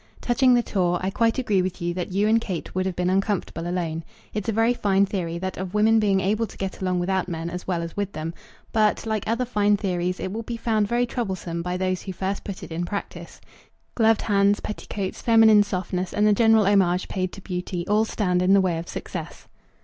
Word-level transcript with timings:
Touching 0.19 0.55
the 0.55 0.63
tour, 0.63 0.97
I 1.03 1.11
quite 1.11 1.37
agree 1.37 1.61
with 1.61 1.79
you 1.79 1.93
that 1.93 2.11
you 2.11 2.27
and 2.27 2.41
Kate 2.41 2.73
would 2.73 2.87
have 2.87 2.95
been 2.95 3.11
uncomfortable 3.11 3.67
alone. 3.67 4.03
It's 4.33 4.49
a 4.49 4.51
very 4.51 4.73
fine 4.73 5.05
theory, 5.05 5.37
that 5.37 5.57
of 5.59 5.75
women 5.75 5.99
being 5.99 6.21
able 6.21 6.47
to 6.47 6.57
get 6.57 6.81
along 6.81 6.99
without 6.99 7.27
men 7.29 7.51
as 7.51 7.67
well 7.67 7.83
as 7.83 7.95
with 7.95 8.11
them; 8.11 8.33
but, 8.73 9.05
like 9.05 9.23
other 9.27 9.45
fine 9.45 9.77
theories, 9.77 10.19
it 10.19 10.31
will 10.31 10.41
be 10.41 10.57
found 10.57 10.87
very 10.87 11.05
troublesome 11.05 11.61
by 11.61 11.77
those 11.77 12.01
who 12.01 12.13
first 12.13 12.43
put 12.43 12.63
it 12.63 12.71
in 12.71 12.83
practice. 12.83 13.39
Gloved 13.93 14.23
hands, 14.23 14.59
petticoats, 14.59 15.21
feminine 15.21 15.61
softness, 15.61 16.15
and 16.15 16.25
the 16.25 16.33
general 16.33 16.65
homage 16.65 17.07
paid 17.07 17.31
to 17.33 17.41
beauty, 17.41 17.87
all 17.87 18.03
stand 18.03 18.41
in 18.41 18.53
the 18.53 18.59
way 18.61 18.79
of 18.79 18.89
success. 18.89 19.47